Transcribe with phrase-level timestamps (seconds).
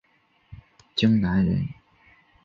[0.95, 1.63] 荆南人。